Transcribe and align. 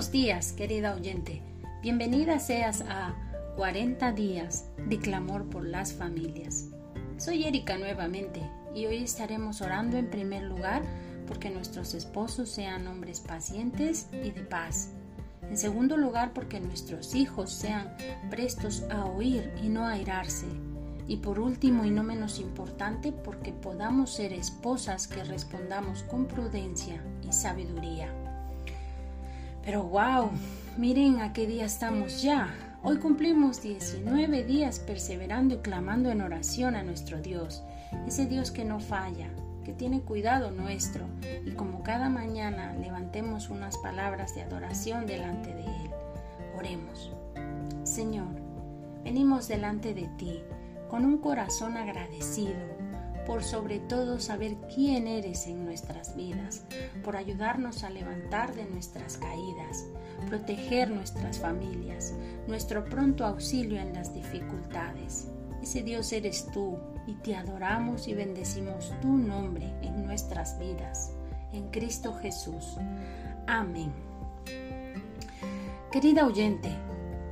Buenos 0.00 0.12
días, 0.12 0.52
querida 0.52 0.94
oyente. 0.94 1.42
Bienvenida 1.82 2.38
seas 2.38 2.80
a 2.88 3.14
40 3.56 4.12
días 4.12 4.64
de 4.88 4.98
clamor 4.98 5.50
por 5.50 5.62
las 5.66 5.92
familias. 5.92 6.68
Soy 7.18 7.44
Erika 7.44 7.76
nuevamente 7.76 8.40
y 8.74 8.86
hoy 8.86 9.04
estaremos 9.04 9.60
orando 9.60 9.98
en 9.98 10.08
primer 10.08 10.44
lugar 10.44 10.80
porque 11.28 11.50
nuestros 11.50 11.92
esposos 11.92 12.48
sean 12.48 12.86
hombres 12.86 13.20
pacientes 13.20 14.08
y 14.10 14.30
de 14.30 14.40
paz. 14.40 14.88
En 15.42 15.58
segundo 15.58 15.98
lugar 15.98 16.32
porque 16.32 16.60
nuestros 16.60 17.14
hijos 17.14 17.52
sean 17.52 17.94
prestos 18.30 18.84
a 18.90 19.04
oír 19.04 19.52
y 19.62 19.68
no 19.68 19.86
a 19.86 19.90
airarse. 19.90 20.46
Y 21.08 21.18
por 21.18 21.38
último 21.38 21.84
y 21.84 21.90
no 21.90 22.02
menos 22.02 22.40
importante 22.40 23.12
porque 23.12 23.52
podamos 23.52 24.14
ser 24.14 24.32
esposas 24.32 25.06
que 25.06 25.22
respondamos 25.24 26.04
con 26.04 26.24
prudencia 26.24 27.04
y 27.22 27.34
sabiduría. 27.34 28.29
Pero 29.64 29.82
wow, 29.84 30.30
miren 30.78 31.20
a 31.20 31.32
qué 31.32 31.46
día 31.46 31.66
estamos 31.66 32.22
ya. 32.22 32.48
Hoy 32.82 32.96
cumplimos 32.96 33.60
19 33.62 34.44
días 34.44 34.78
perseverando 34.78 35.56
y 35.56 35.58
clamando 35.58 36.10
en 36.10 36.22
oración 36.22 36.74
a 36.74 36.82
nuestro 36.82 37.20
Dios, 37.20 37.62
ese 38.06 38.24
Dios 38.24 38.50
que 38.50 38.64
no 38.64 38.80
falla, 38.80 39.28
que 39.64 39.74
tiene 39.74 40.00
cuidado 40.00 40.50
nuestro, 40.50 41.04
y 41.44 41.50
como 41.50 41.82
cada 41.82 42.08
mañana 42.08 42.72
levantemos 42.80 43.50
unas 43.50 43.76
palabras 43.78 44.34
de 44.34 44.42
adoración 44.42 45.06
delante 45.06 45.52
de 45.52 45.64
Él. 45.64 45.90
Oremos. 46.56 47.12
Señor, 47.82 48.28
venimos 49.04 49.46
delante 49.46 49.92
de 49.92 50.08
ti 50.16 50.40
con 50.88 51.04
un 51.04 51.18
corazón 51.18 51.76
agradecido 51.76 52.56
por 53.30 53.44
sobre 53.44 53.78
todo 53.78 54.18
saber 54.18 54.56
quién 54.74 55.06
eres 55.06 55.46
en 55.46 55.64
nuestras 55.64 56.16
vidas, 56.16 56.64
por 57.04 57.14
ayudarnos 57.14 57.84
a 57.84 57.90
levantar 57.90 58.56
de 58.56 58.64
nuestras 58.64 59.18
caídas, 59.18 59.84
proteger 60.26 60.90
nuestras 60.90 61.38
familias, 61.38 62.12
nuestro 62.48 62.84
pronto 62.86 63.24
auxilio 63.24 63.80
en 63.80 63.92
las 63.94 64.12
dificultades. 64.12 65.28
Ese 65.62 65.84
Dios 65.84 66.12
eres 66.12 66.48
tú 66.52 66.76
y 67.06 67.14
te 67.22 67.36
adoramos 67.36 68.08
y 68.08 68.14
bendecimos 68.14 68.92
tu 69.00 69.16
nombre 69.16 69.72
en 69.82 70.04
nuestras 70.04 70.58
vidas. 70.58 71.12
En 71.52 71.70
Cristo 71.70 72.12
Jesús. 72.14 72.78
Amén. 73.46 73.92
Querida 75.92 76.26
oyente, 76.26 76.70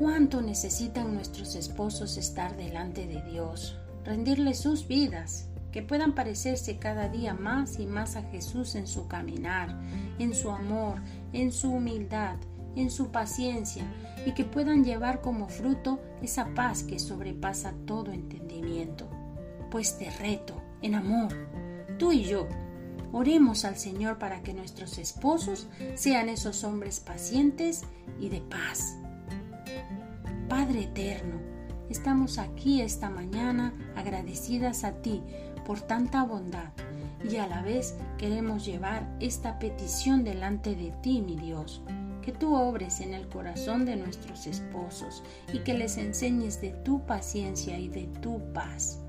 ¿cuánto 0.00 0.42
necesitan 0.42 1.14
nuestros 1.14 1.54
esposos 1.54 2.16
estar 2.16 2.56
delante 2.56 3.06
de 3.06 3.22
Dios? 3.22 3.78
Rendirle 4.02 4.54
sus 4.54 4.88
vidas, 4.88 5.50
que 5.74 5.82
puedan 5.82 6.14
parecerse 6.14 6.78
cada 6.78 7.08
día 7.08 7.34
más 7.34 7.80
y 7.80 7.86
más 7.86 8.14
a 8.14 8.22
Jesús 8.22 8.76
en 8.76 8.86
su 8.86 9.08
caminar, 9.08 9.76
en 10.20 10.32
su 10.32 10.52
amor, 10.52 11.00
en 11.32 11.50
su 11.50 11.72
humildad, 11.72 12.36
en 12.76 12.92
su 12.92 13.10
paciencia 13.10 13.82
y 14.24 14.34
que 14.34 14.44
puedan 14.44 14.84
llevar 14.84 15.20
como 15.20 15.48
fruto 15.48 15.98
esa 16.22 16.54
paz 16.54 16.84
que 16.84 17.00
sobrepasa 17.00 17.74
todo 17.86 18.12
entendimiento. 18.12 19.10
Pues 19.72 19.98
te 19.98 20.10
reto, 20.10 20.62
en 20.80 20.94
amor, 20.94 21.34
tú 21.98 22.12
y 22.12 22.22
yo, 22.22 22.46
oremos 23.10 23.64
al 23.64 23.76
Señor 23.76 24.20
para 24.20 24.44
que 24.44 24.54
nuestros 24.54 24.96
esposos 24.98 25.66
sean 25.96 26.28
esos 26.28 26.62
hombres 26.62 27.00
pacientes 27.00 27.82
y 28.20 28.28
de 28.28 28.42
paz. 28.42 28.94
Padre 30.48 30.84
eterno, 30.84 31.40
estamos 31.90 32.38
aquí 32.38 32.80
esta 32.80 33.10
mañana 33.10 33.74
agradecidas 33.96 34.84
a 34.84 34.92
ti 35.02 35.20
por 35.64 35.80
tanta 35.80 36.24
bondad 36.24 36.70
y 37.30 37.36
a 37.36 37.46
la 37.46 37.62
vez 37.62 37.94
queremos 38.18 38.64
llevar 38.66 39.08
esta 39.20 39.58
petición 39.58 40.24
delante 40.24 40.74
de 40.74 40.92
ti, 41.02 41.22
mi 41.22 41.36
Dios, 41.36 41.82
que 42.22 42.32
tú 42.32 42.54
obres 42.54 43.00
en 43.00 43.14
el 43.14 43.28
corazón 43.28 43.84
de 43.84 43.96
nuestros 43.96 44.46
esposos 44.46 45.22
y 45.52 45.60
que 45.60 45.74
les 45.74 45.96
enseñes 45.96 46.60
de 46.60 46.70
tu 46.70 47.04
paciencia 47.06 47.78
y 47.78 47.88
de 47.88 48.06
tu 48.20 48.40
paz. 48.52 49.00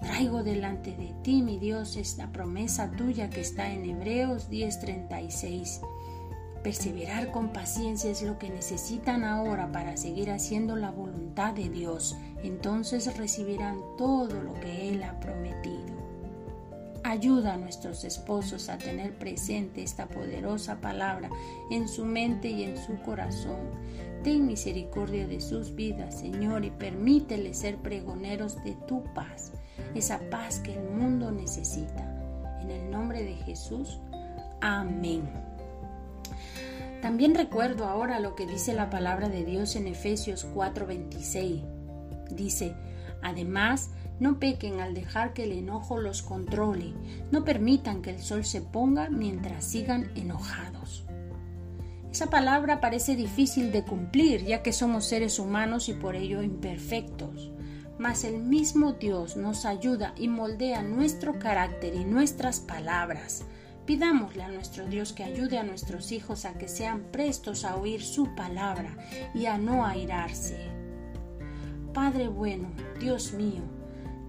Traigo 0.00 0.42
delante 0.42 0.94
de 0.96 1.14
ti, 1.22 1.42
mi 1.42 1.58
Dios, 1.58 1.96
esta 1.96 2.30
promesa 2.30 2.90
tuya 2.92 3.30
que 3.30 3.40
está 3.40 3.72
en 3.72 3.84
Hebreos 3.84 4.50
10:36. 4.50 5.80
Perseverar 6.62 7.30
con 7.30 7.52
paciencia 7.52 8.10
es 8.10 8.22
lo 8.22 8.38
que 8.38 8.50
necesitan 8.50 9.24
ahora 9.24 9.70
para 9.70 9.96
seguir 9.96 10.30
haciendo 10.30 10.76
la 10.76 10.90
voluntad 10.90 11.54
de 11.54 11.68
Dios. 11.68 12.16
Entonces 12.42 13.16
recibirán 13.16 13.78
todo 13.96 14.42
lo 14.42 14.52
que 14.54 14.88
Él 14.88 15.02
ha 15.04 15.18
prometido. 15.20 15.55
Ayuda 17.06 17.54
a 17.54 17.56
nuestros 17.56 18.02
esposos 18.02 18.68
a 18.68 18.78
tener 18.78 19.16
presente 19.16 19.80
esta 19.80 20.08
poderosa 20.08 20.80
palabra 20.80 21.30
en 21.70 21.86
su 21.86 22.04
mente 22.04 22.48
y 22.48 22.64
en 22.64 22.76
su 22.76 23.00
corazón. 23.02 23.70
Ten 24.24 24.44
misericordia 24.44 25.24
de 25.28 25.40
sus 25.40 25.72
vidas, 25.76 26.18
Señor, 26.18 26.64
y 26.64 26.72
permíteles 26.72 27.58
ser 27.58 27.76
pregoneros 27.76 28.56
de 28.64 28.72
tu 28.88 29.04
paz, 29.14 29.52
esa 29.94 30.18
paz 30.30 30.58
que 30.58 30.74
el 30.74 30.82
mundo 30.82 31.30
necesita. 31.30 32.02
En 32.60 32.72
el 32.72 32.90
nombre 32.90 33.22
de 33.22 33.36
Jesús, 33.36 34.00
amén. 34.60 35.30
También 37.02 37.36
recuerdo 37.36 37.84
ahora 37.84 38.18
lo 38.18 38.34
que 38.34 38.48
dice 38.48 38.74
la 38.74 38.90
palabra 38.90 39.28
de 39.28 39.44
Dios 39.44 39.76
en 39.76 39.86
Efesios 39.86 40.44
4:26. 40.52 41.62
Dice, 42.32 42.74
además, 43.22 43.90
no 44.18 44.38
pequen 44.38 44.80
al 44.80 44.94
dejar 44.94 45.34
que 45.34 45.44
el 45.44 45.52
enojo 45.52 45.98
los 45.98 46.22
controle. 46.22 46.94
No 47.30 47.44
permitan 47.44 48.00
que 48.02 48.10
el 48.10 48.20
sol 48.20 48.44
se 48.44 48.62
ponga 48.62 49.10
mientras 49.10 49.64
sigan 49.64 50.10
enojados. 50.14 51.04
Esa 52.10 52.30
palabra 52.30 52.80
parece 52.80 53.14
difícil 53.14 53.72
de 53.72 53.84
cumplir 53.84 54.42
ya 54.42 54.62
que 54.62 54.72
somos 54.72 55.04
seres 55.04 55.38
humanos 55.38 55.90
y 55.90 55.92
por 55.92 56.16
ello 56.16 56.42
imperfectos. 56.42 57.52
Mas 57.98 58.24
el 58.24 58.38
mismo 58.38 58.94
Dios 58.94 59.36
nos 59.36 59.66
ayuda 59.66 60.14
y 60.16 60.28
moldea 60.28 60.82
nuestro 60.82 61.38
carácter 61.38 61.94
y 61.94 62.04
nuestras 62.04 62.60
palabras. 62.60 63.44
Pidámosle 63.84 64.42
a 64.42 64.48
nuestro 64.48 64.86
Dios 64.86 65.12
que 65.12 65.24
ayude 65.24 65.58
a 65.58 65.62
nuestros 65.62 66.10
hijos 66.10 66.46
a 66.46 66.54
que 66.54 66.68
sean 66.68 67.02
prestos 67.12 67.64
a 67.64 67.76
oír 67.76 68.02
su 68.02 68.34
palabra 68.34 68.96
y 69.34 69.46
a 69.46 69.58
no 69.58 69.84
airarse. 69.84 70.85
Padre 71.96 72.28
bueno, 72.28 72.68
Dios 73.00 73.32
mío, 73.32 73.62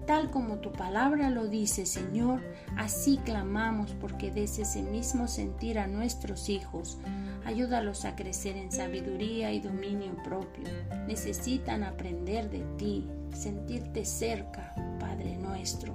Tal 0.06 0.30
como 0.30 0.56
tu 0.60 0.72
palabra 0.72 1.28
lo 1.28 1.48
dice, 1.48 1.84
Señor, 1.84 2.40
así 2.78 3.18
clamamos 3.18 3.94
porque 4.00 4.30
des 4.30 4.58
ese 4.58 4.82
mismo 4.82 5.28
sentir 5.28 5.78
a 5.78 5.86
nuestros 5.86 6.48
hijos. 6.48 6.96
Ayúdalos 7.44 8.06
a 8.06 8.16
crecer 8.16 8.56
en 8.56 8.72
sabiduría 8.72 9.52
y 9.52 9.60
dominio 9.60 10.16
propio. 10.24 10.64
Necesitan 11.06 11.82
aprender 11.82 12.48
de 12.48 12.60
ti, 12.78 13.06
sentirte 13.34 14.06
cerca, 14.06 14.74
Padre 14.98 15.36
nuestro. 15.36 15.92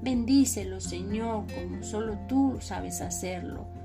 Bendícelos, 0.00 0.84
Señor, 0.84 1.46
como 1.52 1.82
solo 1.82 2.20
tú 2.28 2.58
sabes 2.60 3.00
hacerlo 3.00 3.79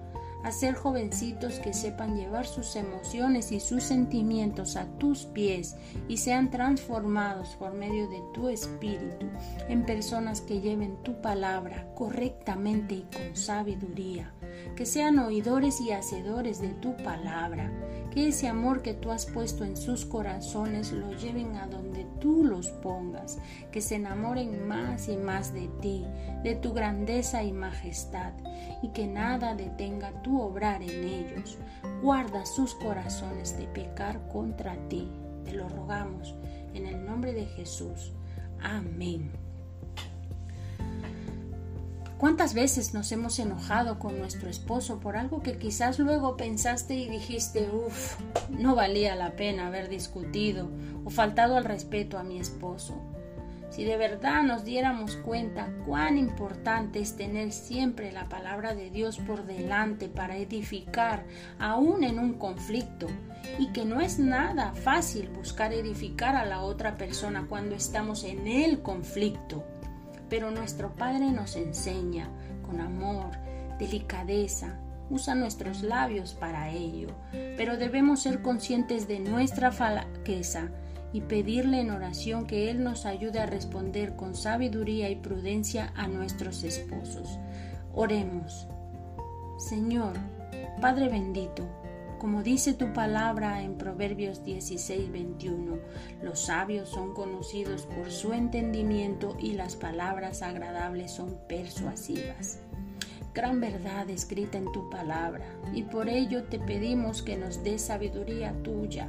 hacer 0.45 0.75
jovencitos 0.75 1.55
que 1.55 1.73
sepan 1.73 2.15
llevar 2.15 2.45
sus 2.45 2.75
emociones 2.75 3.51
y 3.51 3.59
sus 3.59 3.81
sentimientos 3.81 4.75
a 4.75 4.85
tus 4.99 5.25
pies 5.25 5.75
y 6.07 6.17
sean 6.17 6.51
transformados 6.51 7.55
por 7.55 7.73
medio 7.73 8.07
de 8.07 8.21
tu 8.31 8.47
espíritu 8.47 9.25
en 9.67 9.85
personas 9.87 10.41
que 10.41 10.61
lleven 10.61 11.01
tu 11.01 11.19
palabra 11.19 11.87
correctamente 11.95 12.93
y 12.93 13.07
con 13.11 13.35
sabiduría, 13.35 14.33
que 14.75 14.85
sean 14.85 15.17
oidores 15.17 15.81
y 15.81 15.91
hacedores 15.91 16.61
de 16.61 16.69
tu 16.69 16.95
palabra, 16.97 17.71
que 18.15 18.29
ese 18.29 18.47
amor 18.47 18.81
que 18.81 18.93
tú 18.93 19.11
has 19.11 19.25
puesto 19.25 19.65
en 19.65 19.75
sus 19.75 20.05
corazones 20.05 20.93
lo 20.93 21.11
lleven 21.11 21.57
a 21.57 21.67
donde 21.67 22.07
tú 22.21 22.45
los 22.45 22.69
pongas, 22.69 23.37
que 23.73 23.81
se 23.81 23.95
enamoren 23.95 24.65
más 24.65 25.09
y 25.09 25.17
más 25.17 25.53
de 25.53 25.67
ti, 25.81 26.05
de 26.41 26.55
tu 26.55 26.71
grandeza 26.71 27.43
y 27.43 27.51
majestad, 27.51 28.31
y 28.81 28.93
que 28.93 29.05
nada 29.05 29.53
detenga 29.53 30.21
tu 30.21 30.39
obrar 30.41 30.81
en 30.81 31.03
ellos. 31.03 31.57
Guarda 32.01 32.45
sus 32.45 32.73
corazones 32.75 33.57
de 33.57 33.67
pecar 33.67 34.25
contra 34.29 34.77
ti. 34.87 35.11
Te 35.43 35.51
lo 35.51 35.67
rogamos 35.67 36.35
en 36.73 36.85
el 36.85 37.05
nombre 37.05 37.33
de 37.33 37.45
Jesús. 37.47 38.13
Amén. 38.61 39.44
¿Cuántas 42.17 42.53
veces 42.53 42.93
nos 42.93 43.11
hemos 43.11 43.39
enojado 43.39 43.99
con 43.99 44.17
nuestro 44.17 44.49
esposo 44.49 45.01
por 45.01 45.17
algo 45.17 45.43
que 45.43 45.57
quizás 45.57 45.99
luego 45.99 46.37
pensaste 46.37 46.95
y 46.95 47.09
dijiste, 47.09 47.69
uff, 47.69 48.15
no 48.49 48.73
valía 48.73 49.15
la 49.15 49.35
pena 49.35 49.67
haber 49.67 49.89
discutido 49.89 50.69
o 51.03 51.09
faltado 51.09 51.57
al 51.57 51.65
respeto 51.65 52.17
a 52.17 52.23
mi 52.23 52.39
esposo? 52.39 53.01
Si 53.69 53.83
de 53.83 53.97
verdad 53.97 54.43
nos 54.43 54.63
diéramos 54.63 55.17
cuenta 55.17 55.69
cuán 55.85 56.17
importante 56.17 56.99
es 56.99 57.17
tener 57.17 57.51
siempre 57.51 58.13
la 58.13 58.29
palabra 58.29 58.73
de 58.73 58.89
Dios 58.89 59.17
por 59.17 59.45
delante 59.45 60.07
para 60.07 60.37
edificar 60.37 61.25
aún 61.59 62.05
en 62.05 62.17
un 62.17 62.35
conflicto 62.35 63.07
y 63.59 63.73
que 63.73 63.83
no 63.83 63.99
es 63.99 64.19
nada 64.19 64.71
fácil 64.71 65.27
buscar 65.27 65.73
edificar 65.73 66.37
a 66.37 66.45
la 66.45 66.61
otra 66.61 66.95
persona 66.95 67.47
cuando 67.49 67.75
estamos 67.75 68.23
en 68.23 68.47
el 68.47 68.81
conflicto 68.81 69.65
pero 70.29 70.51
nuestro 70.51 70.95
Padre 70.95 71.31
nos 71.31 71.55
enseña 71.55 72.29
con 72.63 72.81
amor, 72.81 73.31
delicadeza, 73.79 74.79
Usa 75.09 75.35
nuestros 75.35 75.83
labios 75.83 76.33
para 76.33 76.71
ello, 76.71 77.09
pero 77.57 77.77
debemos 77.77 78.21
ser 78.21 78.41
conscientes 78.41 79.07
de 79.07 79.19
nuestra 79.19 79.71
flaqueza 79.71 80.69
y 81.13 81.21
pedirle 81.21 81.81
en 81.81 81.91
oración 81.91 82.47
que 82.47 82.71
Él 82.71 82.83
nos 82.83 83.05
ayude 83.05 83.39
a 83.39 83.45
responder 83.45 84.15
con 84.15 84.33
sabiduría 84.33 85.09
y 85.09 85.15
prudencia 85.15 85.93
a 85.95 86.07
nuestros 86.07 86.63
esposos. 86.63 87.37
Oremos. 87.93 88.67
Señor, 89.59 90.13
Padre 90.81 91.07
bendito, 91.07 91.69
como 92.25 92.41
dice 92.41 92.73
tu 92.73 92.91
palabra 92.91 93.61
en 93.61 93.77
Proverbios 93.77 94.43
16, 94.43 95.11
21, 95.11 95.77
los 96.23 96.39
sabios 96.39 96.89
son 96.89 97.13
conocidos 97.13 97.85
por 97.85 98.09
su 98.09 98.33
entendimiento 98.33 99.37
y 99.39 99.51
las 99.51 99.75
palabras 99.75 100.41
agradables 100.41 101.11
son 101.11 101.37
persuasivas. 101.47 102.61
Gran 103.35 103.61
verdad 103.61 104.09
escrita 104.09 104.57
en 104.57 104.71
tu 104.71 104.89
palabra, 104.89 105.45
y 105.71 105.83
por 105.83 106.09
ello 106.09 106.45
te 106.45 106.57
pedimos 106.57 107.21
que 107.21 107.37
nos 107.37 107.63
des 107.63 107.83
sabiduría 107.83 108.55
tuya, 108.63 109.07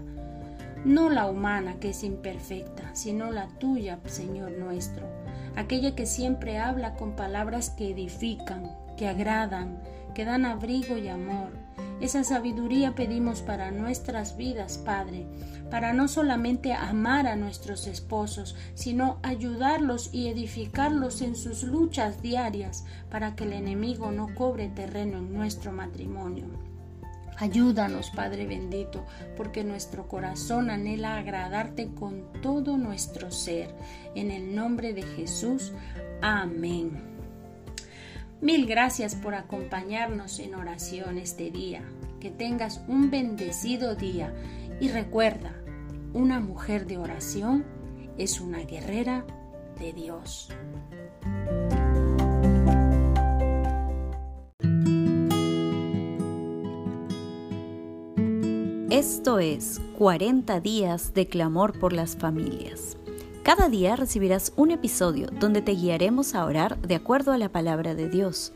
no 0.84 1.08
la 1.08 1.24
humana 1.24 1.80
que 1.80 1.88
es 1.88 2.04
imperfecta, 2.04 2.94
sino 2.94 3.30
la 3.30 3.48
tuya, 3.48 3.98
Señor 4.04 4.52
nuestro, 4.58 5.08
aquella 5.56 5.94
que 5.94 6.04
siempre 6.04 6.58
habla 6.58 6.96
con 6.96 7.16
palabras 7.16 7.70
que 7.70 7.92
edifican, 7.92 8.76
que 8.98 9.08
agradan, 9.08 9.80
que 10.14 10.26
dan 10.26 10.44
abrigo 10.44 10.98
y 10.98 11.08
amor, 11.08 11.65
esa 12.00 12.24
sabiduría 12.24 12.94
pedimos 12.94 13.40
para 13.40 13.70
nuestras 13.70 14.36
vidas, 14.36 14.76
Padre, 14.78 15.26
para 15.70 15.94
no 15.94 16.08
solamente 16.08 16.74
amar 16.74 17.26
a 17.26 17.36
nuestros 17.36 17.86
esposos, 17.86 18.54
sino 18.74 19.18
ayudarlos 19.22 20.10
y 20.12 20.28
edificarlos 20.28 21.22
en 21.22 21.36
sus 21.36 21.62
luchas 21.62 22.20
diarias 22.20 22.84
para 23.10 23.34
que 23.34 23.44
el 23.44 23.54
enemigo 23.54 24.12
no 24.12 24.34
cobre 24.34 24.68
terreno 24.68 25.18
en 25.18 25.32
nuestro 25.32 25.72
matrimonio. 25.72 26.44
Ayúdanos, 27.38 28.10
Padre 28.10 28.46
bendito, 28.46 29.04
porque 29.36 29.64
nuestro 29.64 30.08
corazón 30.08 30.70
anhela 30.70 31.18
agradarte 31.18 31.88
con 31.88 32.24
todo 32.42 32.78
nuestro 32.78 33.30
ser. 33.30 33.74
En 34.14 34.30
el 34.30 34.54
nombre 34.54 34.94
de 34.94 35.02
Jesús. 35.02 35.72
Amén. 36.22 37.15
Mil 38.40 38.66
gracias 38.66 39.14
por 39.14 39.34
acompañarnos 39.34 40.38
en 40.40 40.54
oración 40.54 41.16
este 41.16 41.50
día. 41.50 41.82
Que 42.20 42.30
tengas 42.30 42.82
un 42.86 43.10
bendecido 43.10 43.94
día 43.94 44.34
y 44.78 44.88
recuerda, 44.88 45.54
una 46.12 46.38
mujer 46.38 46.86
de 46.86 46.98
oración 46.98 47.64
es 48.18 48.40
una 48.40 48.58
guerrera 48.58 49.24
de 49.78 49.92
Dios. 49.94 50.50
Esto 58.90 59.38
es 59.38 59.80
40 59.98 60.60
días 60.60 61.14
de 61.14 61.26
clamor 61.26 61.78
por 61.78 61.92
las 61.92 62.16
familias. 62.16 62.96
Cada 63.46 63.68
día 63.68 63.94
recibirás 63.94 64.52
un 64.56 64.72
episodio 64.72 65.28
donde 65.30 65.62
te 65.62 65.70
guiaremos 65.70 66.34
a 66.34 66.44
orar 66.44 66.82
de 66.82 66.96
acuerdo 66.96 67.30
a 67.30 67.38
la 67.38 67.48
palabra 67.48 67.94
de 67.94 68.08
Dios. 68.08 68.52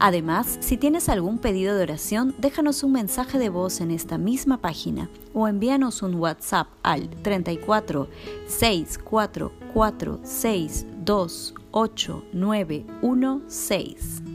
Además, 0.00 0.58
si 0.58 0.76
tienes 0.76 1.08
algún 1.08 1.38
pedido 1.38 1.76
de 1.76 1.84
oración, 1.84 2.34
déjanos 2.38 2.82
un 2.82 2.90
mensaje 2.90 3.38
de 3.38 3.50
voz 3.50 3.80
en 3.80 3.92
esta 3.92 4.18
misma 4.18 4.60
página 4.60 5.08
o 5.32 5.46
envíanos 5.46 6.02
un 6.02 6.16
WhatsApp 6.16 6.66
al 6.82 7.08
34 7.22 8.08
644 8.48 10.20
628 10.24 12.24
916. 12.32 14.31